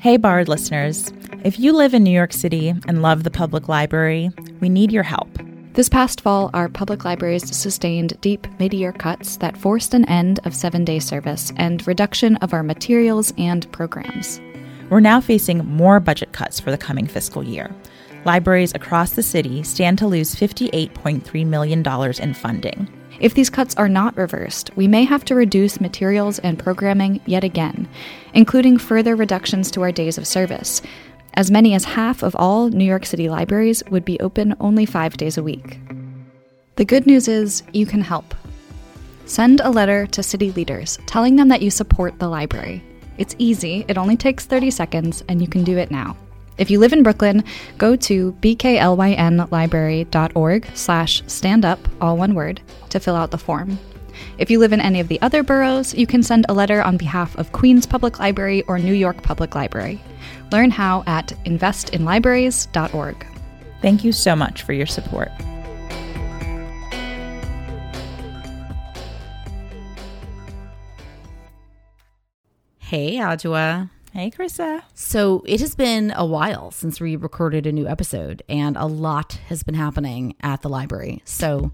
Hey, 0.00 0.16
Borrowed 0.16 0.46
listeners. 0.46 1.12
If 1.42 1.58
you 1.58 1.72
live 1.72 1.92
in 1.92 2.04
New 2.04 2.12
York 2.12 2.32
City 2.32 2.68
and 2.68 3.02
love 3.02 3.24
the 3.24 3.32
public 3.32 3.68
library, 3.68 4.30
we 4.60 4.68
need 4.68 4.92
your 4.92 5.02
help. 5.02 5.28
This 5.72 5.88
past 5.88 6.20
fall, 6.20 6.50
our 6.54 6.68
public 6.68 7.04
libraries 7.04 7.56
sustained 7.56 8.16
deep 8.20 8.46
mid 8.60 8.72
year 8.72 8.92
cuts 8.92 9.38
that 9.38 9.56
forced 9.56 9.94
an 9.94 10.04
end 10.04 10.38
of 10.44 10.54
seven 10.54 10.84
day 10.84 11.00
service 11.00 11.52
and 11.56 11.84
reduction 11.84 12.36
of 12.36 12.52
our 12.52 12.62
materials 12.62 13.32
and 13.38 13.70
programs. 13.72 14.40
We're 14.88 15.00
now 15.00 15.20
facing 15.20 15.66
more 15.66 15.98
budget 15.98 16.32
cuts 16.32 16.60
for 16.60 16.70
the 16.70 16.78
coming 16.78 17.08
fiscal 17.08 17.42
year. 17.42 17.68
Libraries 18.24 18.74
across 18.76 19.10
the 19.10 19.22
city 19.24 19.64
stand 19.64 19.98
to 19.98 20.06
lose 20.06 20.36
$58.3 20.36 21.44
million 21.44 21.84
in 22.20 22.34
funding. 22.34 22.97
If 23.20 23.34
these 23.34 23.50
cuts 23.50 23.74
are 23.76 23.88
not 23.88 24.16
reversed, 24.16 24.70
we 24.76 24.86
may 24.86 25.04
have 25.04 25.24
to 25.26 25.34
reduce 25.34 25.80
materials 25.80 26.38
and 26.38 26.58
programming 26.58 27.20
yet 27.26 27.42
again, 27.42 27.88
including 28.32 28.78
further 28.78 29.16
reductions 29.16 29.70
to 29.72 29.82
our 29.82 29.90
days 29.90 30.18
of 30.18 30.26
service. 30.26 30.82
As 31.34 31.50
many 31.50 31.74
as 31.74 31.84
half 31.84 32.22
of 32.22 32.36
all 32.36 32.68
New 32.68 32.84
York 32.84 33.04
City 33.04 33.28
libraries 33.28 33.82
would 33.90 34.04
be 34.04 34.20
open 34.20 34.54
only 34.60 34.86
five 34.86 35.16
days 35.16 35.36
a 35.36 35.42
week. 35.42 35.80
The 36.76 36.84
good 36.84 37.06
news 37.06 37.26
is 37.26 37.64
you 37.72 37.86
can 37.86 38.02
help. 38.02 38.34
Send 39.26 39.60
a 39.60 39.70
letter 39.70 40.06
to 40.06 40.22
city 40.22 40.52
leaders 40.52 40.98
telling 41.06 41.36
them 41.36 41.48
that 41.48 41.62
you 41.62 41.70
support 41.70 42.18
the 42.18 42.28
library. 42.28 42.82
It's 43.18 43.34
easy, 43.38 43.84
it 43.88 43.98
only 43.98 44.16
takes 44.16 44.46
30 44.46 44.70
seconds, 44.70 45.24
and 45.28 45.42
you 45.42 45.48
can 45.48 45.64
do 45.64 45.76
it 45.76 45.90
now. 45.90 46.16
If 46.58 46.70
you 46.70 46.78
live 46.80 46.92
in 46.92 47.04
Brooklyn, 47.04 47.44
go 47.78 47.96
to 47.96 48.32
bklynlibrary.org 48.40 50.66
slash 50.74 51.22
stand 51.26 51.64
up, 51.64 51.78
all 52.00 52.16
one 52.16 52.34
word, 52.34 52.60
to 52.90 53.00
fill 53.00 53.14
out 53.14 53.30
the 53.30 53.38
form. 53.38 53.78
If 54.38 54.50
you 54.50 54.58
live 54.58 54.72
in 54.72 54.80
any 54.80 54.98
of 55.00 55.08
the 55.08 55.20
other 55.22 55.44
boroughs, 55.44 55.94
you 55.94 56.06
can 56.06 56.22
send 56.22 56.46
a 56.48 56.54
letter 56.54 56.82
on 56.82 56.96
behalf 56.96 57.36
of 57.36 57.52
Queens 57.52 57.86
Public 57.86 58.18
Library 58.18 58.62
or 58.62 58.78
New 58.78 58.92
York 58.92 59.22
Public 59.22 59.54
Library. 59.54 60.00
Learn 60.50 60.70
how 60.70 61.04
at 61.06 61.28
investinlibraries.org. 61.44 63.26
Thank 63.80 64.02
you 64.02 64.12
so 64.12 64.34
much 64.34 64.62
for 64.62 64.72
your 64.72 64.86
support. 64.86 65.30
Hey, 72.78 73.16
Adjoa. 73.16 73.90
Hey, 74.18 74.32
Krista. 74.32 74.82
So 74.94 75.44
it 75.46 75.60
has 75.60 75.76
been 75.76 76.12
a 76.16 76.26
while 76.26 76.72
since 76.72 77.00
we 77.00 77.14
recorded 77.14 77.68
a 77.68 77.72
new 77.72 77.86
episode, 77.86 78.42
and 78.48 78.76
a 78.76 78.84
lot 78.84 79.34
has 79.46 79.62
been 79.62 79.76
happening 79.76 80.34
at 80.40 80.60
the 80.62 80.68
library. 80.68 81.22
So, 81.24 81.70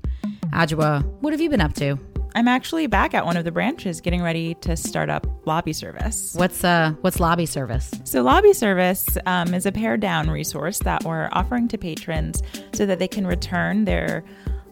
Adjoa, 0.52 1.06
what 1.22 1.32
have 1.32 1.40
you 1.40 1.48
been 1.48 1.62
up 1.62 1.72
to? 1.76 1.98
I'm 2.34 2.46
actually 2.46 2.86
back 2.86 3.14
at 3.14 3.24
one 3.24 3.38
of 3.38 3.46
the 3.46 3.50
branches 3.50 4.02
getting 4.02 4.20
ready 4.20 4.56
to 4.56 4.76
start 4.76 5.08
up 5.08 5.26
lobby 5.46 5.72
service. 5.72 6.34
What's 6.34 6.62
uh 6.62 6.92
what's 7.00 7.18
lobby 7.18 7.46
service? 7.46 7.90
So 8.04 8.22
lobby 8.22 8.52
service 8.52 9.06
um, 9.24 9.54
is 9.54 9.64
a 9.64 9.72
pared 9.72 10.00
down 10.00 10.28
resource 10.28 10.80
that 10.80 11.02
we're 11.02 11.30
offering 11.32 11.66
to 11.68 11.78
patrons 11.78 12.42
so 12.74 12.84
that 12.84 12.98
they 12.98 13.08
can 13.08 13.26
return 13.26 13.86
their 13.86 14.22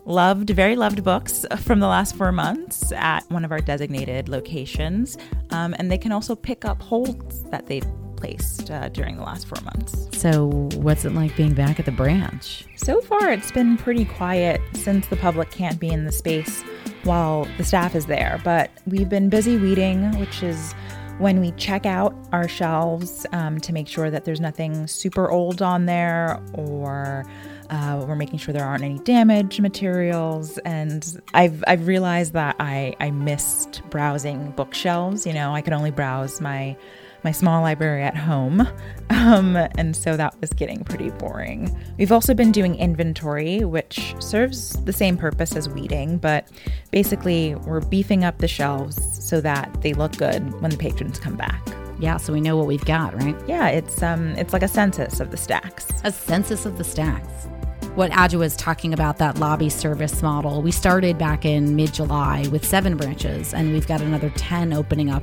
loved, 0.05 0.51
very 0.51 0.77
loved 0.77 1.05
books 1.05 1.47
from 1.59 1.81
the 1.81 1.87
last 1.87 2.17
four 2.17 2.33
months 2.33 2.93
at 2.93 3.21
one 3.31 3.45
of 3.45 3.53
our 3.53 3.61
designated 3.61 4.29
locations. 4.29 5.17
Um, 5.51 5.75
and 5.79 5.91
they 5.91 5.99
can 5.99 6.13
also 6.13 6.35
pick 6.35 6.65
up 6.65 6.83
holds 6.83 7.43
that 7.45 7.67
they've 7.67 7.87
placed 8.17 8.71
uh, 8.71 8.89
during 8.91 9.17
the 9.17 9.23
last 9.23 9.49
four 9.49 9.63
months. 9.65 10.09
So, 10.19 10.47
what's 10.77 11.05
it 11.05 11.13
like 11.13 11.37
being 11.37 11.55
back 11.55 11.81
at 11.81 11.87
the 11.87 11.93
branch? 11.93 12.65
So 12.77 13.01
far, 13.01 13.33
it's 13.33 13.51
been 13.51 13.77
pretty 13.77 14.05
quiet 14.05 14.61
since 14.75 15.09
the 15.09 15.17
public 15.17 15.51
can't 15.51 15.81
be 15.81 15.89
in 15.89 16.05
the 16.05 16.13
space 16.13 16.63
while 17.03 17.49
the 17.59 17.65
staff 17.65 17.97
is 17.97 18.07
there. 18.07 18.41
But 18.45 18.71
we've 18.87 19.09
been 19.09 19.29
busy 19.29 19.57
weeding, 19.57 20.19
which 20.21 20.43
is 20.43 20.73
when 21.19 21.41
we 21.41 21.51
check 21.53 21.85
out 21.85 22.15
our 22.33 22.49
shelves 22.49 23.27
um, 23.33 23.61
to 23.61 23.73
make 23.73 23.89
sure 23.89 24.11
that 24.11 24.25
there's 24.25 24.41
nothing 24.41 24.87
super 24.87 25.31
old 25.31 25.61
on 25.61 25.87
there 25.87 26.41
or 26.55 27.25
uh, 27.73 28.05
we're 28.07 28.15
making 28.15 28.39
sure 28.39 28.53
there 28.53 28.67
aren't 28.67 28.85
any 28.85 28.99
damaged 28.99 29.59
materials. 29.61 30.59
And 30.59 31.21
I've, 31.33 31.65
I've 31.67 31.87
realized 31.87 32.35
that 32.35 32.55
I, 32.61 32.95
I 33.01 33.11
missed 33.11 33.81
browsing 33.89 34.51
bookshelves. 34.51 35.27
You 35.27 35.33
know, 35.33 35.55
I 35.55 35.63
could 35.63 35.73
only 35.73 35.91
browse 35.91 36.41
my 36.41 36.77
my 37.25 37.31
small 37.31 37.63
library 37.63 38.03
at 38.03 38.17
home. 38.17 38.69
Um, 39.13 39.57
and 39.77 39.95
so 39.95 40.17
that 40.17 40.35
was 40.41 40.51
getting 40.55 40.83
pretty 40.85 41.11
boring. 41.11 41.79
We've 41.99 42.11
also 42.11 42.33
been 42.33 42.51
doing 42.51 42.75
inventory, 42.77 43.63
which 43.63 44.15
serves 44.21 44.73
the 44.85 44.93
same 44.93 45.19
purpose 45.19 45.55
as 45.55 45.69
weeding, 45.69 46.17
but 46.17 46.49
basically 46.91 47.55
we're 47.55 47.83
beefing 47.83 48.25
up 48.25 48.39
the 48.39 48.49
shelves 48.49 48.99
so 49.23 49.41
that 49.43 49.83
they 49.83 49.93
look 49.93 50.17
good 50.17 50.61
when 50.63 50.71
the 50.71 50.79
patrons 50.79 51.21
come 51.21 51.37
back. 51.37 51.63
Yeah, 52.01 52.17
so 52.17 52.33
we 52.33 52.41
know 52.41 52.57
what 52.57 52.67
we've 52.67 52.85
got, 52.87 53.15
right? 53.23 53.37
Yeah, 53.47 53.69
it's 53.69 54.03
um 54.03 54.29
it's 54.31 54.55
like 54.55 54.63
a 54.63 54.69
census 54.69 55.21
of 55.21 55.31
the 55.31 55.37
stacks. 55.37 55.87
A 56.05 56.11
census 56.11 56.65
of 56.65 56.79
the 56.79 56.85
stacks 56.85 57.49
what 57.95 58.11
Adjoa 58.13 58.47
is 58.47 58.57
talking 58.57 58.95
about, 58.95 59.19
that 59.19 59.39
lobby 59.39 59.69
service 59.69 60.23
model. 60.23 60.63
We 60.63 60.71
started 60.71 61.19
back 61.19 61.45
in 61.45 61.77
mid 61.77 61.93
July 61.93 62.47
with 62.51 62.65
seven 62.65 62.97
branches, 62.97 63.53
and 63.53 63.73
we've 63.73 63.87
got 63.87 64.01
another 64.01 64.31
10 64.31 64.73
opening 64.73 65.11
up 65.11 65.23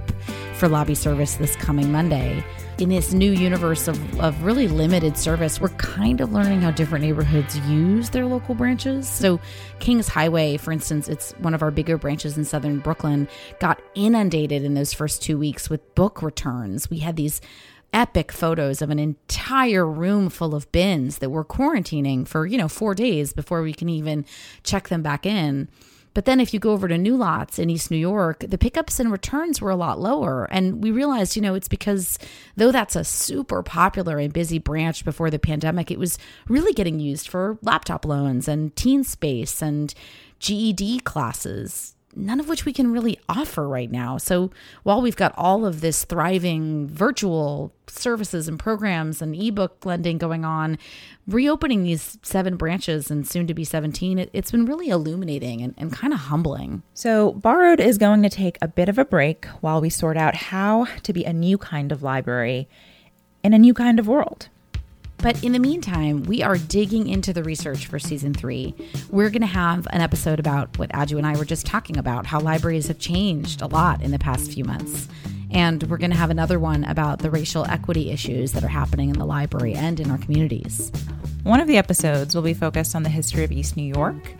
for 0.53 0.67
lobby 0.67 0.93
service 0.93 1.35
this 1.35 1.55
coming 1.55 1.91
Monday. 1.91 2.43
In 2.77 2.89
this 2.89 3.11
new 3.11 3.31
universe 3.31 3.87
of, 3.87 4.19
of 4.19 4.43
really 4.43 4.67
limited 4.67 5.17
service, 5.17 5.59
we're 5.59 5.69
kind 5.69 6.21
of 6.21 6.31
learning 6.31 6.61
how 6.61 6.69
different 6.69 7.03
neighborhoods 7.03 7.57
use 7.67 8.11
their 8.11 8.27
local 8.27 8.53
branches. 8.53 9.07
So, 9.07 9.39
Kings 9.79 10.07
Highway, 10.07 10.57
for 10.57 10.71
instance, 10.71 11.09
it's 11.09 11.31
one 11.39 11.55
of 11.55 11.63
our 11.63 11.71
bigger 11.71 11.97
branches 11.97 12.37
in 12.37 12.45
southern 12.45 12.79
Brooklyn, 12.79 13.27
got 13.59 13.81
inundated 13.95 14.63
in 14.63 14.75
those 14.75 14.93
first 14.93 15.23
two 15.23 15.39
weeks 15.39 15.69
with 15.71 15.95
book 15.95 16.21
returns. 16.21 16.89
We 16.89 16.99
had 16.99 17.15
these 17.15 17.41
epic 17.93 18.31
photos 18.31 18.81
of 18.81 18.89
an 18.89 18.99
entire 18.99 19.85
room 19.85 20.29
full 20.29 20.55
of 20.55 20.71
bins 20.71 21.19
that 21.19 21.29
we're 21.29 21.45
quarantining 21.45 22.27
for, 22.27 22.45
you 22.45 22.57
know, 22.57 22.67
four 22.67 22.93
days 22.93 23.33
before 23.33 23.61
we 23.61 23.73
can 23.73 23.89
even 23.89 24.25
check 24.63 24.89
them 24.89 25.01
back 25.01 25.25
in. 25.25 25.67
But 26.13 26.25
then 26.25 26.39
if 26.39 26.53
you 26.53 26.59
go 26.59 26.71
over 26.71 26.87
to 26.87 26.97
New 26.97 27.15
Lots 27.15 27.59
in 27.59 27.69
East 27.69 27.91
New 27.91 27.97
York, 27.97 28.43
the 28.47 28.57
pickups 28.57 28.99
and 28.99 29.11
returns 29.11 29.61
were 29.61 29.69
a 29.69 29.75
lot 29.75 29.99
lower. 29.99 30.45
And 30.51 30.83
we 30.83 30.91
realized, 30.91 31.35
you 31.35 31.41
know, 31.41 31.53
it's 31.53 31.67
because 31.67 32.17
though 32.55 32.71
that's 32.71 32.95
a 32.95 33.03
super 33.03 33.61
popular 33.61 34.17
and 34.17 34.33
busy 34.33 34.57
branch 34.57 35.05
before 35.05 35.29
the 35.29 35.39
pandemic, 35.39 35.91
it 35.91 35.99
was 35.99 36.17
really 36.47 36.73
getting 36.73 36.99
used 36.99 37.27
for 37.27 37.57
laptop 37.61 38.05
loans 38.05 38.47
and 38.47 38.75
teen 38.75 39.03
space 39.03 39.61
and 39.61 39.93
GED 40.39 41.01
classes 41.01 41.95
none 42.15 42.39
of 42.39 42.49
which 42.49 42.65
we 42.65 42.73
can 42.73 42.91
really 42.91 43.19
offer 43.27 43.67
right 43.67 43.91
now. 43.91 44.17
So 44.17 44.51
while 44.83 45.01
we've 45.01 45.15
got 45.15 45.33
all 45.37 45.65
of 45.65 45.81
this 45.81 46.05
thriving 46.05 46.87
virtual 46.87 47.73
services 47.87 48.47
and 48.47 48.59
programs 48.59 49.21
and 49.21 49.35
ebook 49.35 49.85
lending 49.85 50.17
going 50.17 50.45
on, 50.45 50.77
reopening 51.27 51.83
these 51.83 52.17
seven 52.23 52.55
branches 52.55 53.11
and 53.11 53.27
soon 53.27 53.47
to 53.47 53.53
be 53.53 53.63
17, 53.63 54.19
it, 54.19 54.29
has 54.33 54.51
been 54.51 54.65
really 54.65 54.89
illuminating 54.89 55.61
and, 55.61 55.73
and 55.77 55.93
kind 55.93 56.13
of 56.13 56.19
humbling. 56.19 56.83
So, 56.93 57.33
Borrowed 57.33 57.79
is 57.79 57.97
going 57.97 58.23
to 58.23 58.29
take 58.29 58.57
a 58.61 58.67
bit 58.67 58.89
of 58.89 58.97
a 58.97 59.05
break 59.05 59.45
while 59.61 59.81
we 59.81 59.89
sort 59.89 60.17
out 60.17 60.35
how 60.35 60.85
to 61.03 61.13
be 61.13 61.23
a 61.23 61.33
new 61.33 61.57
kind 61.57 61.91
of 61.91 62.03
library 62.03 62.67
in 63.43 63.53
a 63.53 63.59
new 63.59 63.73
kind 63.73 63.99
of 63.99 64.07
world. 64.07 64.49
But 65.21 65.43
in 65.43 65.51
the 65.51 65.59
meantime, 65.59 66.23
we 66.23 66.41
are 66.43 66.57
digging 66.57 67.07
into 67.07 67.33
the 67.33 67.43
research 67.43 67.87
for 67.87 67.99
season 67.99 68.33
three. 68.33 68.73
We're 69.09 69.29
going 69.29 69.41
to 69.41 69.47
have 69.47 69.85
an 69.91 69.99
episode 69.99 70.39
about 70.39 70.77
what 70.79 70.89
Adjoa 70.91 71.17
and 71.17 71.27
I 71.27 71.35
were 71.35 71.45
just 71.45 71.65
talking 71.65 71.97
about 71.97 72.25
how 72.25 72.39
libraries 72.39 72.87
have 72.87 72.99
changed 72.99 73.61
a 73.61 73.67
lot 73.67 74.01
in 74.01 74.11
the 74.11 74.19
past 74.19 74.53
few 74.53 74.63
months. 74.63 75.09
And 75.51 75.83
we're 75.83 75.97
going 75.97 76.11
to 76.11 76.17
have 76.17 76.29
another 76.29 76.57
one 76.57 76.85
about 76.85 77.19
the 77.19 77.29
racial 77.29 77.65
equity 77.65 78.11
issues 78.11 78.53
that 78.53 78.63
are 78.63 78.69
happening 78.69 79.09
in 79.09 79.19
the 79.19 79.25
library 79.25 79.73
and 79.73 79.99
in 79.99 80.09
our 80.09 80.19
communities. 80.19 80.91
One 81.43 81.59
of 81.59 81.67
the 81.67 81.77
episodes 81.77 82.33
will 82.33 82.41
be 82.41 82.53
focused 82.53 82.95
on 82.95 83.03
the 83.03 83.09
history 83.09 83.43
of 83.43 83.51
East 83.51 83.75
New 83.75 83.93
York, 83.93 84.33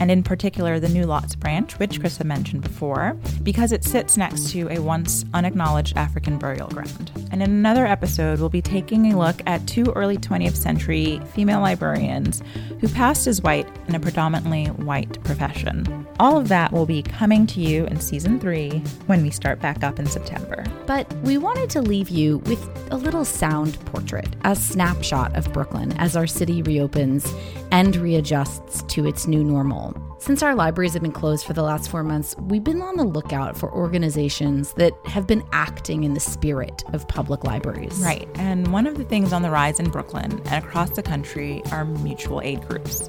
and 0.00 0.10
in 0.10 0.22
particular 0.22 0.80
the 0.80 0.88
New 0.88 1.04
Lots 1.04 1.36
branch, 1.36 1.78
which 1.78 2.00
Chris 2.00 2.16
had 2.16 2.26
mentioned 2.26 2.62
before, 2.62 3.16
because 3.42 3.70
it 3.70 3.84
sits 3.84 4.16
next 4.16 4.50
to 4.50 4.68
a 4.70 4.80
once 4.80 5.24
unacknowledged 5.34 5.96
African 5.96 6.38
burial 6.38 6.68
ground. 6.68 7.12
And 7.30 7.42
in 7.42 7.50
another 7.50 7.86
episode, 7.86 8.40
we'll 8.40 8.48
be 8.48 8.62
taking 8.62 9.12
a 9.12 9.18
look 9.18 9.40
at 9.46 9.66
two 9.66 9.92
early 9.94 10.16
20th 10.16 10.56
century 10.56 11.20
female 11.32 11.60
librarians 11.60 12.42
who 12.80 12.88
passed 12.88 13.26
as 13.26 13.42
white 13.42 13.68
in 13.86 13.94
a 13.94 14.00
predominantly 14.00 14.66
white 14.66 15.22
profession. 15.22 16.06
All 16.18 16.36
of 16.36 16.48
that 16.48 16.72
will 16.72 16.86
be 16.86 17.02
coming 17.02 17.46
to 17.48 17.60
you 17.60 17.84
in 17.86 18.00
season 18.00 18.40
three 18.40 18.82
when 19.06 19.22
we 19.22 19.30
start 19.30 19.60
back 19.60 19.84
up 19.84 19.98
in 19.98 20.06
September. 20.06 20.64
But 20.86 21.12
we 21.18 21.38
wanted 21.38 21.70
to 21.70 21.82
leave 21.82 22.08
you 22.08 22.38
with 22.38 22.60
a 22.90 22.96
little 22.96 23.24
sound 23.24 23.78
portrait, 23.86 24.28
a 24.44 24.56
snapshot 24.56 25.36
of 25.36 25.52
Brooklyn 25.52 25.92
as 25.98 26.16
our 26.16 26.26
city 26.26 26.62
reopens 26.62 27.32
and 27.70 27.94
readjusts 27.96 28.82
to 28.94 29.06
its 29.06 29.26
new 29.26 29.44
normal. 29.44 29.89
Since 30.18 30.42
our 30.42 30.54
libraries 30.54 30.92
have 30.92 31.02
been 31.02 31.12
closed 31.12 31.46
for 31.46 31.54
the 31.54 31.62
last 31.62 31.90
four 31.90 32.02
months, 32.02 32.36
we've 32.38 32.62
been 32.62 32.82
on 32.82 32.96
the 32.96 33.04
lookout 33.04 33.56
for 33.56 33.72
organizations 33.72 34.74
that 34.74 34.92
have 35.06 35.26
been 35.26 35.42
acting 35.52 36.04
in 36.04 36.14
the 36.14 36.20
spirit 36.20 36.84
of 36.92 37.08
public 37.08 37.44
libraries. 37.44 37.98
Right. 38.04 38.28
And 38.34 38.72
one 38.72 38.86
of 38.86 38.98
the 38.98 39.04
things 39.04 39.32
on 39.32 39.42
the 39.42 39.50
rise 39.50 39.80
in 39.80 39.90
Brooklyn 39.90 40.40
and 40.44 40.64
across 40.64 40.90
the 40.90 41.02
country 41.02 41.62
are 41.72 41.84
mutual 41.84 42.40
aid 42.42 42.66
groups. 42.68 43.08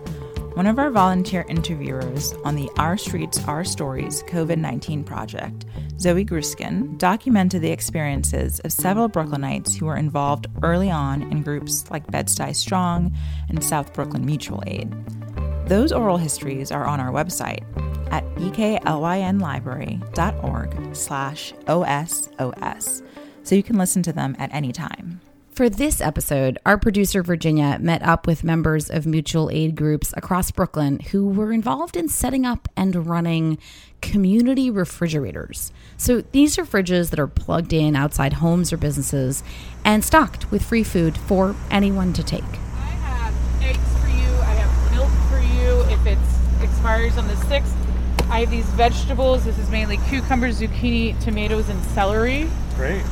one 0.56 0.68
of 0.68 0.78
our 0.78 0.90
volunteer 0.90 1.46
interviewers 1.48 2.34
on 2.44 2.56
the 2.56 2.70
Our 2.78 2.98
Streets, 2.98 3.40
Our 3.48 3.64
Stories 3.64 4.22
COVID 4.24 4.58
19 4.58 5.04
project, 5.04 5.66
Zoe 5.98 6.26
Gruskin, 6.26 6.98
documented 6.98 7.62
the 7.62 7.72
experiences 7.72 8.60
of 8.62 8.72
several 8.74 9.10
Brooklynites 9.10 9.78
who 9.78 9.86
were 9.86 9.96
involved 9.96 10.48
early 10.62 10.92
on 10.92 11.24
in 11.24 11.42
groups 11.42 11.90
like 11.90 12.10
Bed-Stuy 12.12 12.56
Strong 12.56 13.16
and 13.50 13.64
South 13.64 13.94
Brooklyn 13.94 14.26
Mutual 14.26 14.62
Aid. 14.68 14.94
Those 15.72 15.92
oral 15.94 16.18
histories 16.18 16.70
are 16.70 16.84
on 16.84 17.00
our 17.00 17.14
website 17.14 17.64
at 18.12 18.26
bklynlibrary.org 18.36 20.94
slash 20.94 21.54
OSOS, 21.66 23.02
so 23.44 23.56
you 23.56 23.64
can 23.64 23.78
listen 23.78 24.04
to 24.04 24.12
them 24.12 24.36
at 24.38 24.54
any 24.54 24.74
time. 24.74 25.22
For 25.54 25.70
this 25.70 26.02
episode, 26.02 26.58
our 26.66 26.78
producer 26.78 27.24
Virginia 27.24 27.78
met 27.80 28.02
up 28.02 28.28
with 28.28 28.44
members 28.44 28.90
of 28.90 29.06
mutual 29.06 29.50
aid 29.50 29.78
groups 29.78 30.14
across 30.18 30.52
Brooklyn 30.52 31.00
who 31.00 31.30
were 31.30 31.54
involved 31.54 31.96
in 31.96 32.10
setting 32.10 32.46
up 32.46 32.68
and 32.76 33.08
running 33.08 33.58
community 34.02 34.70
refrigerators. 34.70 35.72
So 35.96 36.20
these 36.20 36.60
are 36.60 36.66
fridges 36.66 37.12
that 37.12 37.20
are 37.20 37.28
plugged 37.28 37.72
in 37.72 37.96
outside 37.96 38.34
homes 38.34 38.74
or 38.74 38.78
businesses 38.78 39.42
and 39.86 40.04
stocked 40.04 40.52
with 40.52 40.64
free 40.64 40.84
food 40.84 41.18
for 41.18 41.56
anyone 41.70 42.12
to 42.12 42.24
take. 42.24 42.44
I 42.44 42.90
have 43.08 43.34
eggs 43.64 43.80
for 44.02 44.10
you, 44.10 44.28
I 44.42 44.56
have 44.56 44.92
milk 44.92 45.12
for 45.30 45.40
you 45.40 45.52
if 45.94 46.06
it 46.06 46.18
expires 46.82 47.16
on 47.16 47.28
the 47.28 47.36
6th. 47.36 47.76
I 48.32 48.40
have 48.40 48.50
these 48.50 48.66
vegetables. 48.72 49.46
This 49.46 49.60
is 49.60 49.70
mainly 49.70 49.98
cucumbers, 50.10 50.60
zucchini, 50.60 51.20
tomatoes, 51.22 51.70
and 51.70 51.80
celery. 51.92 52.50
Great. 52.76 53.04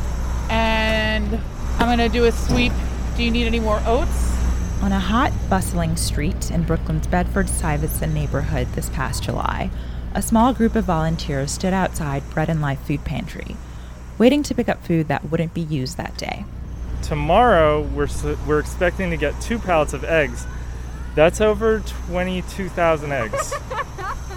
And 0.50 1.39
I'm 1.77 1.88
gonna 1.88 2.10
do 2.10 2.25
a 2.25 2.31
sweep. 2.31 2.74
Do 3.16 3.24
you 3.24 3.30
need 3.30 3.45
any 3.45 3.60
more 3.60 3.80
oats? 3.86 4.36
On 4.81 4.92
a 4.92 5.00
hot, 5.00 5.31
bustling 5.51 5.98
street 5.98 6.50
in 6.50 6.63
Brooklyn's 6.63 7.06
Bedford 7.06 7.48
Stuyvesant 7.48 8.12
neighborhood 8.12 8.69
this 8.74 8.89
past 8.89 9.21
July, 9.21 9.69
a 10.16 10.24
small 10.24 10.51
group 10.51 10.75
of 10.75 10.86
volunteers 10.86 11.51
stood 11.51 11.71
outside 11.71 12.27
Bread 12.31 12.50
and 12.50 12.62
Life 12.62 12.80
Food 12.80 13.06
Pantry, 13.06 13.56
waiting 14.18 14.42
to 14.42 14.56
pick 14.56 14.68
up 14.68 14.83
food 14.83 15.10
that 15.10 15.30
wouldn't 15.30 15.54
be 15.54 15.62
used 15.62 15.95
that 15.98 16.18
day. 16.18 16.44
Tomorrow, 17.04 17.83
we're, 17.83 18.07
we're 18.48 18.60
expecting 18.60 19.12
to 19.12 19.18
get 19.18 19.39
two 19.39 19.60
pallets 19.60 19.94
of 19.94 20.04
eggs. 20.04 20.48
That's 21.19 21.42
over 21.42 21.81
22,000 21.81 23.12
eggs. 23.12 23.54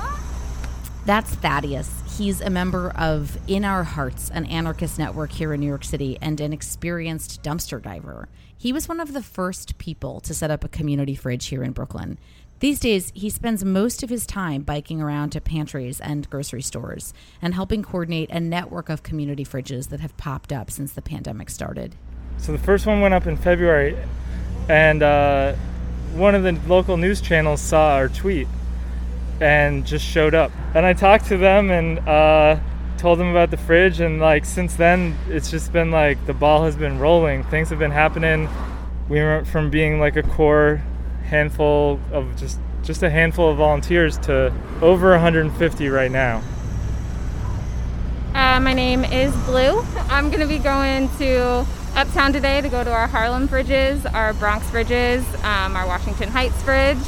That's 1.06 1.32
Thaddeus. 1.36 1.88
He's 2.18 2.40
a 2.40 2.50
member 2.50 2.90
of 2.96 3.38
In 3.46 3.64
Our 3.64 3.84
Hearts, 3.84 4.30
an 4.30 4.46
anarchist 4.46 4.98
network 4.98 5.30
here 5.30 5.54
in 5.54 5.60
New 5.60 5.68
York 5.68 5.84
City, 5.84 6.18
and 6.20 6.40
an 6.40 6.52
experienced 6.52 7.40
dumpster 7.44 7.80
diver. 7.80 8.28
He 8.58 8.72
was 8.72 8.88
one 8.88 8.98
of 8.98 9.12
the 9.12 9.22
first 9.22 9.78
people 9.78 10.18
to 10.22 10.34
set 10.34 10.50
up 10.50 10.64
a 10.64 10.68
community 10.68 11.14
fridge 11.14 11.46
here 11.46 11.62
in 11.62 11.70
Brooklyn. 11.70 12.18
These 12.58 12.80
days, 12.80 13.12
he 13.14 13.30
spends 13.30 13.64
most 13.64 14.02
of 14.02 14.10
his 14.10 14.26
time 14.26 14.62
biking 14.62 15.00
around 15.00 15.30
to 15.30 15.40
pantries 15.40 16.00
and 16.00 16.28
grocery 16.28 16.62
stores 16.62 17.14
and 17.40 17.54
helping 17.54 17.84
coordinate 17.84 18.30
a 18.30 18.40
network 18.40 18.88
of 18.88 19.04
community 19.04 19.44
fridges 19.44 19.90
that 19.90 20.00
have 20.00 20.16
popped 20.16 20.52
up 20.52 20.68
since 20.68 20.90
the 20.90 21.02
pandemic 21.02 21.48
started. 21.48 21.94
So 22.38 22.50
the 22.50 22.58
first 22.58 22.86
one 22.86 23.00
went 23.00 23.14
up 23.14 23.28
in 23.28 23.36
February, 23.36 23.96
and 24.68 25.04
uh, 25.04 25.54
one 26.12 26.34
of 26.34 26.42
the 26.42 26.52
local 26.68 26.96
news 26.96 27.20
channels 27.20 27.60
saw 27.60 27.94
our 27.94 28.08
tweet 28.08 28.48
and 29.40 29.84
just 29.86 30.04
showed 30.04 30.34
up. 30.34 30.52
And 30.74 30.86
I 30.86 30.92
talked 30.92 31.26
to 31.26 31.36
them 31.36 31.70
and 31.70 31.98
uh, 32.08 32.60
told 32.98 33.18
them 33.18 33.28
about 33.28 33.50
the 33.50 33.56
fridge. 33.56 34.00
And 34.00 34.20
like 34.20 34.44
since 34.44 34.74
then, 34.76 35.16
it's 35.28 35.50
just 35.50 35.72
been 35.72 35.90
like 35.90 36.24
the 36.26 36.34
ball 36.34 36.64
has 36.64 36.76
been 36.76 36.98
rolling. 36.98 37.44
Things 37.44 37.70
have 37.70 37.78
been 37.78 37.90
happening. 37.90 38.48
We 39.08 39.20
went 39.20 39.46
from 39.46 39.70
being 39.70 39.98
like 39.98 40.16
a 40.16 40.22
core 40.22 40.82
handful 41.24 42.00
of 42.12 42.36
just 42.36 42.58
just 42.82 43.02
a 43.02 43.10
handful 43.10 43.50
of 43.50 43.56
volunteers 43.56 44.18
to 44.18 44.52
over 44.80 45.10
150 45.10 45.88
right 45.88 46.10
now. 46.10 46.42
Uh, 48.52 48.60
my 48.60 48.74
name 48.74 49.02
is 49.02 49.34
Blue. 49.46 49.80
I'm 50.10 50.28
going 50.28 50.40
to 50.40 50.46
be 50.46 50.58
going 50.58 51.08
to 51.16 51.66
Uptown 51.96 52.34
today 52.34 52.60
to 52.60 52.68
go 52.68 52.84
to 52.84 52.92
our 52.92 53.06
Harlem 53.06 53.48
fridges, 53.48 54.04
our 54.12 54.34
Bronx 54.34 54.66
fridges, 54.66 55.22
um, 55.42 55.74
our 55.74 55.86
Washington 55.86 56.28
Heights 56.28 56.62
fridge, 56.62 56.98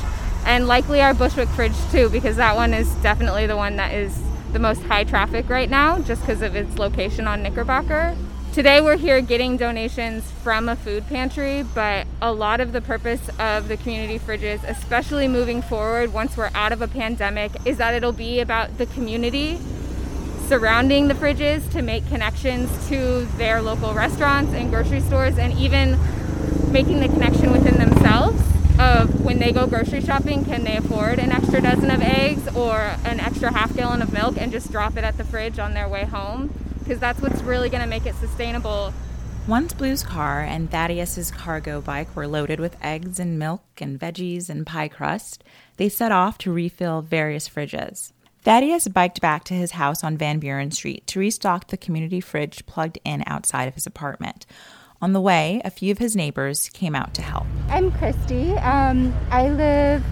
and 0.46 0.66
likely 0.66 1.02
our 1.02 1.12
Bushwick 1.12 1.50
fridge 1.50 1.76
too, 1.90 2.08
because 2.08 2.36
that 2.36 2.56
one 2.56 2.72
is 2.72 2.90
definitely 3.02 3.46
the 3.46 3.58
one 3.58 3.76
that 3.76 3.92
is 3.92 4.18
the 4.54 4.58
most 4.58 4.80
high 4.84 5.04
traffic 5.04 5.50
right 5.50 5.68
now, 5.68 5.98
just 5.98 6.22
because 6.22 6.40
of 6.40 6.56
its 6.56 6.78
location 6.78 7.28
on 7.28 7.42
Knickerbocker. 7.42 8.16
Today 8.54 8.80
we're 8.80 8.96
here 8.96 9.20
getting 9.20 9.58
donations 9.58 10.24
from 10.42 10.66
a 10.70 10.76
food 10.76 11.06
pantry, 11.08 11.62
but 11.74 12.06
a 12.22 12.32
lot 12.32 12.60
of 12.60 12.72
the 12.72 12.80
purpose 12.80 13.28
of 13.38 13.68
the 13.68 13.76
community 13.76 14.18
fridges, 14.18 14.66
especially 14.66 15.28
moving 15.28 15.60
forward 15.60 16.14
once 16.14 16.38
we're 16.38 16.50
out 16.54 16.72
of 16.72 16.80
a 16.80 16.88
pandemic, 16.88 17.52
is 17.66 17.76
that 17.76 17.92
it'll 17.92 18.12
be 18.12 18.40
about 18.40 18.78
the 18.78 18.86
community 18.86 19.58
surrounding 20.46 21.08
the 21.08 21.14
fridges 21.14 21.70
to 21.72 21.82
make 21.82 22.06
connections 22.08 22.70
to 22.88 23.24
their 23.36 23.62
local 23.62 23.94
restaurants 23.94 24.52
and 24.52 24.70
grocery 24.70 25.00
stores 25.00 25.38
and 25.38 25.52
even 25.58 25.98
making 26.70 27.00
the 27.00 27.08
connection 27.08 27.52
within 27.52 27.78
themselves 27.78 28.40
of 28.78 29.24
when 29.24 29.38
they 29.38 29.52
go 29.52 29.66
grocery 29.66 30.00
shopping, 30.00 30.44
can 30.44 30.64
they 30.64 30.76
afford 30.76 31.18
an 31.18 31.30
extra 31.30 31.60
dozen 31.60 31.90
of 31.90 32.02
eggs 32.02 32.54
or 32.56 32.96
an 33.04 33.20
extra 33.20 33.52
half 33.52 33.74
gallon 33.76 34.02
of 34.02 34.12
milk 34.12 34.36
and 34.36 34.50
just 34.50 34.70
drop 34.72 34.96
it 34.96 35.04
at 35.04 35.16
the 35.16 35.24
fridge 35.24 35.58
on 35.58 35.74
their 35.74 35.88
way 35.88 36.04
home? 36.04 36.52
Because 36.80 36.98
that's 36.98 37.20
what's 37.22 37.40
really 37.42 37.68
going 37.68 37.82
to 37.82 37.88
make 37.88 38.04
it 38.04 38.14
sustainable. 38.16 38.92
Once 39.46 39.72
Blue's 39.72 40.02
car 40.02 40.40
and 40.40 40.70
Thaddeus's 40.70 41.30
cargo 41.30 41.80
bike 41.80 42.14
were 42.16 42.26
loaded 42.26 42.58
with 42.58 42.76
eggs 42.82 43.18
and 43.20 43.38
milk 43.38 43.62
and 43.78 44.00
veggies 44.00 44.48
and 44.48 44.66
pie 44.66 44.88
crust, 44.88 45.44
they 45.76 45.88
set 45.88 46.10
off 46.10 46.38
to 46.38 46.52
refill 46.52 47.02
various 47.02 47.48
fridges. 47.48 48.12
Thaddeus 48.44 48.88
biked 48.88 49.22
back 49.22 49.44
to 49.44 49.54
his 49.54 49.70
house 49.70 50.04
on 50.04 50.18
Van 50.18 50.38
Buren 50.38 50.70
Street 50.70 51.06
to 51.06 51.18
restock 51.18 51.68
the 51.68 51.78
community 51.78 52.20
fridge 52.20 52.66
plugged 52.66 52.98
in 53.02 53.24
outside 53.26 53.68
of 53.68 53.74
his 53.74 53.86
apartment. 53.86 54.44
On 55.00 55.14
the 55.14 55.20
way, 55.20 55.62
a 55.64 55.70
few 55.70 55.90
of 55.90 55.96
his 55.96 56.14
neighbors 56.14 56.68
came 56.74 56.94
out 56.94 57.14
to 57.14 57.22
help. 57.22 57.46
I'm 57.70 57.90
Christy. 57.90 58.52
Um, 58.58 59.14
I 59.30 59.48
live 59.48 60.04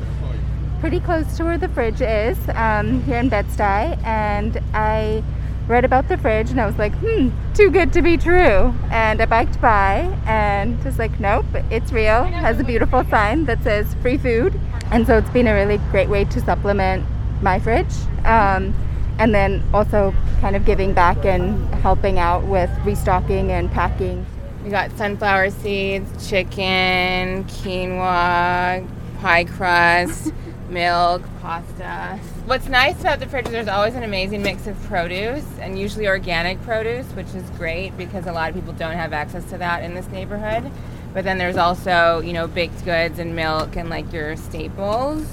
pretty 0.81 0.99
close 0.99 1.37
to 1.37 1.44
where 1.44 1.58
the 1.58 1.69
fridge 1.69 2.00
is 2.00 2.38
um, 2.55 3.02
here 3.02 3.19
in 3.19 3.29
Bed-Stuy, 3.29 4.02
and 4.02 4.58
I 4.73 5.23
read 5.67 5.85
about 5.85 6.08
the 6.08 6.17
fridge 6.17 6.50
and 6.50 6.58
I 6.58 6.64
was 6.64 6.78
like, 6.78 6.94
hmm, 6.94 7.28
too 7.52 7.70
good 7.70 7.93
to 7.93 8.00
be 8.00 8.17
true. 8.17 8.75
And 8.90 9.20
I 9.20 9.26
biked 9.26 9.61
by 9.61 10.11
and 10.25 10.82
was 10.82 10.99
like, 10.99 11.20
nope, 11.20 11.44
it's 11.70 11.93
real. 11.93 12.25
It 12.25 12.32
has 12.32 12.58
a 12.58 12.64
beautiful 12.64 13.05
sign 13.05 13.44
that 13.44 13.62
says 13.62 13.93
free 14.00 14.17
food. 14.17 14.58
And 14.90 15.06
so 15.06 15.19
it's 15.19 15.31
been 15.31 15.46
a 15.46 15.55
really 15.55 15.76
great 15.90 16.08
way 16.08 16.25
to 16.25 16.40
supplement 16.40 17.06
my 17.43 17.59
fridge. 17.59 17.93
Um, 18.25 18.75
and 19.19 19.35
then 19.35 19.62
also 19.75 20.15
kind 20.41 20.56
of 20.56 20.65
giving 20.65 20.94
back 20.94 21.25
and 21.25 21.73
helping 21.77 22.19
out 22.19 22.44
with 22.44 22.71
restocking 22.85 23.53
and 23.53 23.71
packing. 23.71 24.27
We 24.65 24.71
got 24.71 24.97
sunflower 24.97 25.50
seeds, 25.50 26.28
chicken, 26.28 27.45
quinoa, 27.45 28.88
pie 29.21 29.45
crust, 29.45 30.33
milk, 30.69 31.23
pasta. 31.40 32.19
What's 32.47 32.69
nice 32.69 33.00
about 33.00 33.21
the 33.21 33.26
fridge 33.26 33.47
is 33.47 33.52
there's 33.52 33.69
always 33.69 33.95
an 33.95 34.02
amazing 34.02 34.43
mix 34.43 34.66
of 34.66 34.81
produce 34.85 35.47
and 35.61 35.78
usually 35.78 36.09
organic 36.09 36.61
produce, 36.62 37.07
which 37.12 37.33
is 37.35 37.49
great 37.50 37.97
because 37.97 38.26
a 38.26 38.33
lot 38.33 38.49
of 38.49 38.55
people 38.55 38.73
don't 38.73 38.97
have 38.97 39.12
access 39.12 39.45
to 39.50 39.59
that 39.59 39.85
in 39.85 39.95
this 39.95 40.09
neighborhood. 40.09 40.71
But 41.12 41.25
then 41.25 41.38
there's 41.38 41.59
also, 41.59 42.21
you 42.21 42.33
know, 42.33 42.47
baked 42.47 42.85
goods 42.85 43.19
and 43.19 43.37
milk 43.37 43.76
and 43.76 43.90
like 43.90 44.12
your 44.12 44.37
staples. 44.37 45.26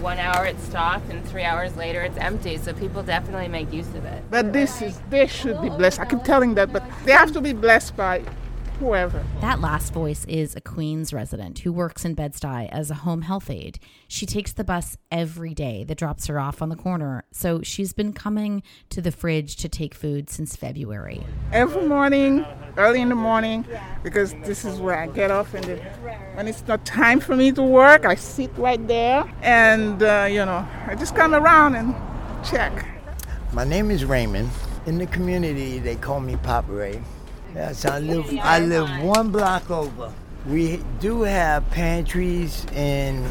One 0.00 0.18
hour 0.18 0.46
it's 0.46 0.62
stocked 0.64 1.10
and 1.10 1.24
three 1.28 1.42
hours 1.42 1.76
later 1.76 2.02
it's 2.02 2.16
empty, 2.18 2.56
so 2.56 2.72
people 2.72 3.02
definitely 3.02 3.48
make 3.48 3.72
use 3.72 3.88
of 3.88 4.04
it. 4.04 4.22
But 4.30 4.52
this 4.52 4.80
is, 4.80 5.00
they 5.10 5.26
should 5.26 5.60
be 5.60 5.70
blessed. 5.70 6.00
I 6.00 6.04
keep 6.04 6.22
telling 6.22 6.54
that, 6.54 6.72
but 6.72 6.84
they 7.04 7.12
have 7.12 7.32
to 7.32 7.40
be 7.40 7.52
blessed 7.52 7.96
by 7.96 8.22
whoever. 8.78 9.24
That 9.40 9.60
last 9.60 9.92
voice 9.92 10.24
is 10.26 10.54
a 10.54 10.60
Queens 10.60 11.12
resident 11.12 11.60
who 11.60 11.72
works 11.72 12.04
in 12.04 12.14
Bed-Stuy 12.14 12.68
as 12.70 12.90
a 12.90 12.94
home 12.94 13.22
health 13.22 13.50
aide. 13.50 13.78
She 14.06 14.24
takes 14.24 14.52
the 14.52 14.64
bus 14.64 14.96
every 15.10 15.54
day 15.54 15.84
that 15.84 15.98
drops 15.98 16.26
her 16.26 16.38
off 16.38 16.62
on 16.62 16.68
the 16.68 16.76
corner, 16.76 17.24
so 17.32 17.60
she's 17.62 17.92
been 17.92 18.12
coming 18.12 18.62
to 18.90 19.00
the 19.00 19.10
fridge 19.10 19.56
to 19.56 19.68
take 19.68 19.94
food 19.94 20.30
since 20.30 20.56
February. 20.56 21.24
Every 21.52 21.86
morning, 21.86 22.46
early 22.76 23.00
in 23.00 23.08
the 23.08 23.14
morning, 23.14 23.64
because 24.02 24.34
this 24.44 24.64
is 24.64 24.78
where 24.78 24.96
I 24.96 25.08
get 25.08 25.30
off, 25.30 25.54
and 25.54 25.66
when 26.36 26.46
it's 26.46 26.66
not 26.66 26.84
time 26.84 27.20
for 27.20 27.34
me 27.34 27.52
to 27.52 27.62
work, 27.62 28.04
I 28.04 28.14
sit 28.14 28.50
right 28.56 28.86
there, 28.86 29.30
and 29.42 30.02
uh, 30.02 30.28
you 30.30 30.44
know, 30.44 30.66
I 30.86 30.94
just 30.94 31.16
come 31.16 31.34
around 31.34 31.74
and 31.74 31.94
check. 32.44 32.86
My 33.52 33.64
name 33.64 33.90
is 33.90 34.04
Raymond. 34.04 34.50
In 34.86 34.98
the 34.98 35.06
community, 35.06 35.78
they 35.78 35.96
call 35.96 36.20
me 36.20 36.36
Pop 36.36 36.64
Ray. 36.68 37.02
Yes, 37.58 37.84
I 37.86 37.98
live. 37.98 38.32
I 38.40 38.60
live 38.60 39.02
one 39.02 39.32
block 39.32 39.68
over. 39.68 40.12
We 40.46 40.76
do 41.00 41.22
have 41.22 41.68
pantries 41.70 42.64
in 42.66 43.28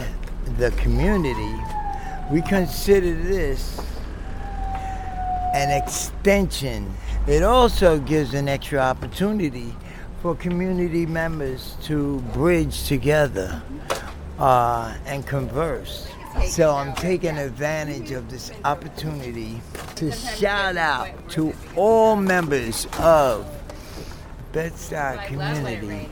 the 0.58 0.72
community. 0.72 1.56
We 2.30 2.42
consider 2.42 3.16
this 3.16 3.80
an 5.54 5.72
extension. 5.72 6.94
It 7.26 7.42
also 7.42 8.00
gives 8.00 8.34
an 8.34 8.50
extra 8.50 8.80
opportunity 8.80 9.74
for 10.22 10.36
community 10.36 11.06
members 11.06 11.78
to 11.84 12.20
bridge 12.34 12.84
together 12.84 13.62
uh, 14.40 14.94
and 15.06 15.26
converse. 15.26 16.06
So 16.50 16.76
I'm 16.76 16.94
taking 16.96 17.38
advantage 17.38 18.12
of 18.12 18.30
this 18.30 18.52
opportunity 18.66 19.62
to 19.96 20.12
shout 20.12 20.76
out 20.76 21.30
to 21.30 21.54
all 21.78 22.18
members 22.18 22.88
of 23.00 23.57
Bed-Stuy 24.58 25.28
community. 25.28 26.10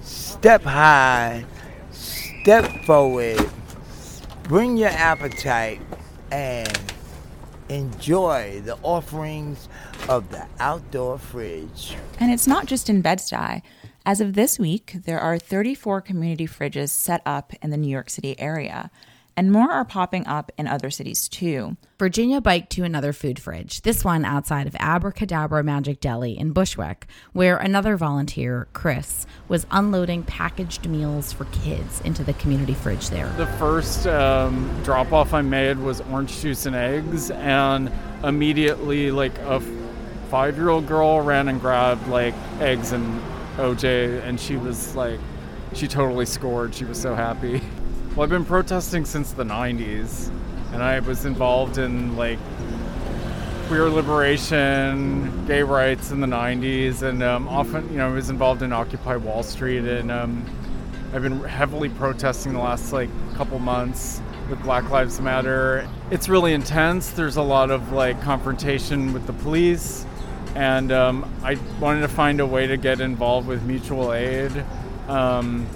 Step 0.00 0.62
high, 0.62 1.44
step 1.90 2.64
forward, 2.86 3.50
bring 4.44 4.78
your 4.78 4.88
appetite, 4.88 5.82
and 6.30 6.94
enjoy 7.68 8.62
the 8.64 8.78
offerings 8.82 9.68
of 10.08 10.30
the 10.30 10.46
outdoor 10.58 11.18
fridge. 11.18 11.94
And 12.18 12.32
it's 12.32 12.46
not 12.46 12.64
just 12.64 12.88
in 12.88 13.02
Bed-Stuy. 13.02 13.60
As 14.06 14.22
of 14.22 14.32
this 14.32 14.58
week, 14.58 14.96
there 15.04 15.20
are 15.20 15.38
34 15.38 16.00
community 16.00 16.46
fridges 16.46 16.88
set 16.88 17.20
up 17.26 17.52
in 17.60 17.68
the 17.68 17.76
New 17.76 17.90
York 17.90 18.08
City 18.08 18.40
area, 18.40 18.90
and 19.36 19.52
more 19.52 19.70
are 19.70 19.84
popping 19.84 20.26
up 20.26 20.52
in 20.58 20.66
other 20.66 20.90
cities 20.90 21.28
too. 21.28 21.76
Virginia 21.98 22.40
biked 22.40 22.70
to 22.70 22.82
another 22.82 23.12
food 23.12 23.38
fridge, 23.38 23.82
this 23.82 24.04
one 24.04 24.24
outside 24.24 24.66
of 24.66 24.74
Abracadabra 24.80 25.62
Magic 25.62 26.00
Deli 26.00 26.38
in 26.38 26.52
Bushwick, 26.52 27.06
where 27.32 27.56
another 27.56 27.96
volunteer, 27.96 28.68
Chris, 28.72 29.26
was 29.48 29.66
unloading 29.70 30.22
packaged 30.22 30.88
meals 30.88 31.32
for 31.32 31.44
kids 31.46 32.00
into 32.02 32.24
the 32.24 32.32
community 32.34 32.74
fridge 32.74 33.10
there. 33.10 33.28
The 33.36 33.46
first 33.46 34.06
um, 34.06 34.68
drop 34.84 35.12
off 35.12 35.32
I 35.32 35.42
made 35.42 35.78
was 35.78 36.00
orange 36.02 36.40
juice 36.40 36.66
and 36.66 36.74
eggs, 36.74 37.30
and 37.30 37.90
immediately, 38.24 39.10
like, 39.10 39.36
a 39.38 39.60
five 40.28 40.56
year 40.56 40.70
old 40.70 40.86
girl 40.86 41.20
ran 41.20 41.48
and 41.48 41.60
grabbed, 41.60 42.08
like, 42.08 42.34
eggs 42.60 42.92
and 42.92 43.22
OJ, 43.56 44.22
and 44.24 44.40
she 44.40 44.56
was 44.56 44.96
like, 44.96 45.20
she 45.74 45.88
totally 45.88 46.26
scored. 46.26 46.74
She 46.74 46.84
was 46.84 47.00
so 47.00 47.14
happy. 47.14 47.62
Well, 48.14 48.24
I've 48.24 48.28
been 48.28 48.44
protesting 48.44 49.06
since 49.06 49.32
the 49.32 49.42
90s, 49.42 50.28
and 50.74 50.82
I 50.82 51.00
was 51.00 51.24
involved 51.24 51.78
in 51.78 52.14
like 52.14 52.38
queer 53.68 53.88
liberation, 53.88 55.46
gay 55.46 55.62
rights 55.62 56.10
in 56.10 56.20
the 56.20 56.26
90s, 56.26 57.00
and 57.00 57.22
um, 57.22 57.48
often, 57.48 57.90
you 57.90 57.96
know, 57.96 58.10
I 58.10 58.12
was 58.12 58.28
involved 58.28 58.60
in 58.60 58.70
Occupy 58.70 59.16
Wall 59.16 59.42
Street, 59.42 59.86
and 59.86 60.10
um, 60.10 60.44
I've 61.14 61.22
been 61.22 61.42
heavily 61.44 61.88
protesting 61.88 62.52
the 62.52 62.58
last 62.58 62.92
like 62.92 63.08
couple 63.34 63.58
months 63.58 64.20
with 64.50 64.62
Black 64.62 64.90
Lives 64.90 65.18
Matter. 65.18 65.88
It's 66.10 66.28
really 66.28 66.52
intense. 66.52 67.12
There's 67.12 67.36
a 67.36 67.42
lot 67.42 67.70
of 67.70 67.92
like 67.92 68.20
confrontation 68.20 69.14
with 69.14 69.26
the 69.26 69.32
police, 69.32 70.04
and 70.54 70.92
um, 70.92 71.34
I 71.42 71.56
wanted 71.80 72.02
to 72.02 72.08
find 72.08 72.40
a 72.40 72.46
way 72.46 72.66
to 72.66 72.76
get 72.76 73.00
involved 73.00 73.48
with 73.48 73.62
mutual 73.62 74.12
aid. 74.12 74.52
Um, 75.08 75.66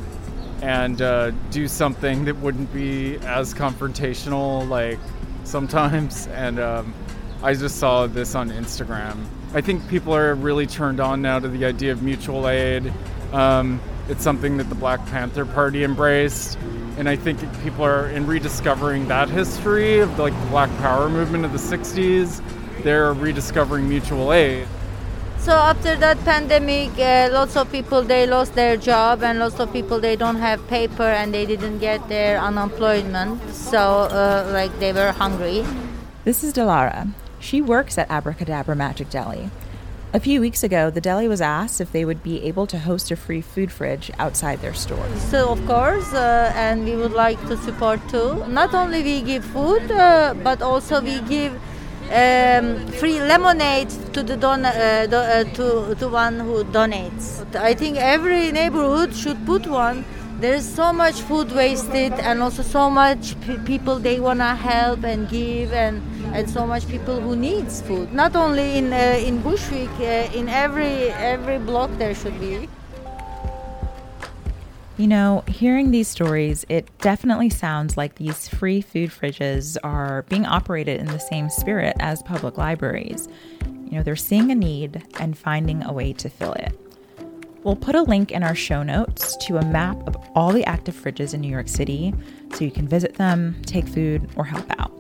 and 0.63 1.03
uh, 1.03 1.31
do 1.51 1.69
something 1.69 2.25
that 2.25 2.37
wouldn't 2.37 2.73
be 2.73 3.17
as 3.19 3.55
confrontational 3.55 4.69
like 4.69 4.99
sometimes. 5.45 6.27
And 6.37 6.59
um, 6.59 6.95
i 7.43 7.55
just 7.55 7.77
saw 7.77 8.07
this 8.07 8.35
on 8.35 8.51
instagram. 8.51 9.25
I 9.55 9.61
think 9.61 9.89
people 9.89 10.15
are 10.15 10.35
really 10.35 10.67
turned 10.67 11.01
on 11.01 11.23
now 11.23 11.39
to 11.39 11.49
the 11.49 11.65
idea 11.65 11.93
of 11.93 12.03
mutual 12.03 12.49
aid. 12.49 12.93
Um, 13.33 13.81
it's 14.09 14.23
something 14.23 14.57
that 14.59 14.69
the 14.69 14.75
black 14.75 15.05
panther 15.07 15.45
party 15.45 15.85
embraced. 15.85 16.59
And 16.99 17.09
i 17.09 17.17
think 17.17 17.41
people 17.63 17.85
are 17.85 18.09
in 18.09 18.27
rediscovering 18.27 19.09
that 19.09 19.29
history 19.29 19.99
of 19.99 20.19
like 20.19 20.33
the 20.41 20.47
black 20.47 20.71
power 20.79 21.09
movement 21.09 21.45
of 21.45 21.53
the 21.53 21.59
60s 21.59 22.43
they're 22.83 23.13
rediscovering 23.13 23.89
mutual 23.89 24.33
aid 24.33 24.67
so 25.47 25.53
after 25.53 25.95
that 25.95 26.19
pandemic, 26.25 26.91
uh, 26.99 27.29
lots 27.31 27.57
of 27.57 27.71
people 27.71 28.03
they 28.03 28.27
lost 28.27 28.57
their 28.57 28.77
job, 28.77 29.23
and 29.23 29.39
lots 29.39 29.61
of 29.61 29.73
people 29.73 30.01
they 30.01 30.17
don't 30.17 30.41
have 30.49 30.59
paper 30.67 31.05
and 31.05 31.33
they 31.33 31.47
didn't 31.47 31.79
get 31.79 32.09
their 32.09 32.41
unemployment. 32.41 33.39
So 33.55 33.79
uh, 34.11 34.51
like 34.53 34.77
they 34.81 34.93
were 34.93 35.13
hungry. 35.13 35.65
This 36.25 36.43
is 36.43 36.53
Delara. 36.53 37.13
She 37.39 37.63
works 37.63 37.97
at 37.97 38.11
Abracadabra 38.11 38.75
Magic 38.75 39.09
Deli. 39.09 39.49
A 40.13 40.19
few 40.19 40.41
weeks 40.41 40.65
ago, 40.65 40.91
the 40.91 41.01
deli 41.01 41.29
was 41.29 41.41
asked 41.41 41.81
if 41.81 41.93
they 41.93 42.05
would 42.05 42.25
be 42.25 42.43
able 42.43 42.67
to 42.67 42.79
host 42.79 43.13
a 43.13 43.17
free 43.17 43.41
food 43.41 43.71
fridge 43.71 44.11
outside 44.19 44.61
their 44.63 44.75
store. 44.75 45.07
So 45.31 45.51
of 45.51 45.65
course, 45.67 46.13
uh, 46.13 46.53
and 46.57 46.85
we 46.85 46.97
would 46.97 47.13
like 47.13 47.39
to 47.47 47.57
support 47.59 48.01
too. 48.09 48.45
Not 48.49 48.75
only 48.75 49.05
we 49.05 49.23
give 49.23 49.45
food, 49.45 49.93
uh, 49.93 50.35
but 50.43 50.61
also 50.61 51.01
we 51.01 51.21
give 51.21 51.53
um, 52.11 52.87
free 52.99 53.21
lemonade 53.21 53.91
to 54.13 54.23
the 54.23 54.37
don- 54.37 54.65
uh, 54.65 55.07
do, 55.11 55.17
uh, 55.17 55.45
to 55.55 55.95
to 55.97 56.09
one 56.09 56.39
who 56.41 56.65
donates. 56.65 57.45
I 57.57 57.75
think 57.75 57.97
every 57.97 58.53
neighborhood 58.53 59.15
should 59.15 59.45
put 59.47 59.67
one. 59.67 60.05
There's 60.41 60.65
so 60.69 60.93
much 60.93 61.21
food 61.23 61.51
wasted, 61.53 62.13
and 62.13 62.43
also 62.43 62.63
so 62.63 62.91
much 62.91 63.35
p- 63.41 63.59
people 63.65 63.99
they 63.99 64.21
wanna 64.21 64.55
help 64.55 65.03
and 65.05 65.29
give, 65.29 65.73
and 65.73 66.03
and 66.35 66.49
so 66.49 66.67
much 66.67 66.87
people 66.89 67.21
who 67.21 67.35
needs 67.37 67.81
food. 67.83 68.13
Not 68.13 68.37
only 68.37 68.77
in 68.79 68.93
uh, 68.93 69.17
in 69.29 69.41
Bushwick, 69.43 69.91
uh, 70.01 70.39
in 70.39 70.49
every 70.49 71.11
every 71.33 71.59
block 71.59 71.91
there 71.99 72.15
should 72.15 72.39
be. 72.39 72.69
You 74.99 75.09
know, 75.09 75.45
hearing 75.47 75.91
these 75.91 76.09
stories, 76.09 76.65
it 76.71 76.89
definitely 77.01 77.51
sounds 77.51 77.99
like 77.99 78.15
these 78.15 78.49
free 78.49 78.81
food 78.81 79.11
fridges 79.11 79.77
are 79.85 80.23
being 80.31 80.47
operated 80.47 80.99
in 80.99 81.07
the 81.07 81.19
same 81.19 81.51
spirit 81.51 81.95
as 82.01 82.23
public 82.23 82.57
libraries. 82.57 83.29
You 83.85 83.99
know, 83.99 84.03
they're 84.03 84.17
seeing 84.17 84.51
a 84.51 84.55
need 84.55 85.05
and 85.21 85.37
finding 85.37 85.85
a 85.85 85.93
way 85.93 86.15
to 86.15 86.31
fill 86.31 86.55
it. 86.55 86.81
We'll 87.63 87.77
put 87.77 87.95
a 87.95 88.03
link 88.03 88.33
in 88.33 88.43
our 88.43 88.55
show 88.55 88.83
notes 88.83 89.37
to 89.49 89.59
a 89.59 89.65
map 89.67 89.99
of 90.07 90.17
all 90.35 90.51
the 90.51 90.65
active 90.65 90.95
fridges 90.95 91.35
in 91.35 91.43
New 91.43 91.51
York 91.51 91.69
City 91.69 92.15
so 92.55 92.65
you 92.65 92.71
can 92.71 92.89
visit 92.89 93.17
them, 93.17 93.61
take 93.67 93.87
food, 93.87 94.31
or 94.35 94.45
help 94.45 94.65
out. 94.81 94.93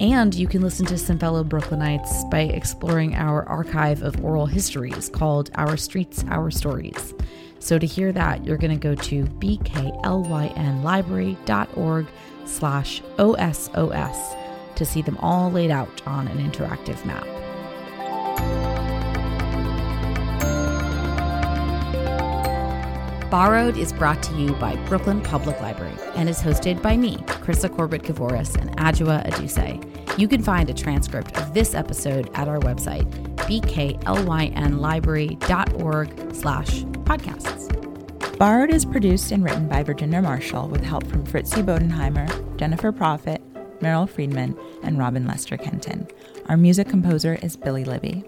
And 0.00 0.34
you 0.34 0.48
can 0.48 0.62
listen 0.62 0.84
to 0.86 0.98
some 0.98 1.20
fellow 1.20 1.44
Brooklynites 1.44 2.28
by 2.28 2.40
exploring 2.40 3.14
our 3.14 3.48
archive 3.48 4.02
of 4.02 4.24
oral 4.24 4.46
histories 4.46 5.08
called 5.08 5.50
Our 5.54 5.76
Streets, 5.76 6.24
Our 6.28 6.50
Stories. 6.50 7.14
So 7.62 7.78
to 7.78 7.86
hear 7.86 8.12
that, 8.12 8.44
you're 8.44 8.56
going 8.56 8.76
to 8.76 8.76
go 8.76 8.96
to 8.96 9.22
bklynlibrary.org 9.24 12.06
slash 12.44 13.00
OSOS 13.18 14.36
to 14.74 14.84
see 14.84 15.00
them 15.00 15.16
all 15.18 15.52
laid 15.52 15.70
out 15.70 16.02
on 16.04 16.26
an 16.26 16.38
interactive 16.38 17.04
map. 17.04 17.24
Borrowed 23.30 23.76
is 23.76 23.92
brought 23.92 24.20
to 24.24 24.34
you 24.34 24.54
by 24.54 24.74
Brooklyn 24.86 25.20
Public 25.20 25.60
Library 25.60 25.94
and 26.16 26.28
is 26.28 26.40
hosted 26.40 26.82
by 26.82 26.96
me, 26.96 27.18
Krista 27.18 27.72
Corbett 27.72 28.02
Kavoris, 28.02 28.60
and 28.60 28.76
Adjoa 28.78 29.24
Aduse. 29.24 29.78
You 30.18 30.26
can 30.26 30.42
find 30.42 30.68
a 30.68 30.74
transcript 30.74 31.38
of 31.38 31.54
this 31.54 31.76
episode 31.76 32.28
at 32.34 32.48
our 32.48 32.58
website, 32.58 33.08
bklynlibrary.org 33.36 36.34
slash 36.34 36.84
podcasts. 37.12 37.68
Borrowed 38.38 38.70
is 38.70 38.86
produced 38.86 39.32
and 39.32 39.44
written 39.44 39.68
by 39.68 39.82
Virginia 39.82 40.22
Marshall 40.22 40.68
with 40.68 40.82
help 40.82 41.06
from 41.06 41.26
Fritzi 41.26 41.62
Bodenheimer, 41.62 42.56
Jennifer 42.56 42.90
Profit, 42.90 43.42
Meryl 43.80 44.08
Friedman, 44.08 44.58
and 44.82 44.98
Robin 44.98 45.26
Lester 45.26 45.58
Kenton. 45.58 46.08
Our 46.46 46.56
music 46.56 46.88
composer 46.88 47.34
is 47.42 47.54
Billy 47.54 47.84
Libby. 47.84 48.24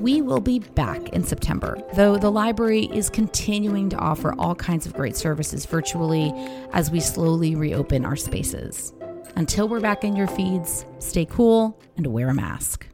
We 0.00 0.20
will 0.20 0.40
be 0.40 0.58
back 0.58 1.10
in 1.10 1.22
September, 1.22 1.78
though 1.94 2.16
the 2.16 2.32
library 2.32 2.86
is 2.86 3.08
continuing 3.08 3.88
to 3.90 3.98
offer 3.98 4.34
all 4.36 4.56
kinds 4.56 4.84
of 4.84 4.94
great 4.94 5.16
services 5.16 5.64
virtually 5.64 6.32
as 6.72 6.90
we 6.90 6.98
slowly 6.98 7.54
reopen 7.54 8.04
our 8.04 8.16
spaces. 8.16 8.92
Until 9.36 9.68
we're 9.68 9.78
back 9.78 10.02
in 10.02 10.16
your 10.16 10.26
feeds, 10.26 10.84
stay 10.98 11.24
cool 11.24 11.80
and 11.96 12.08
wear 12.08 12.30
a 12.30 12.34
mask. 12.34 12.88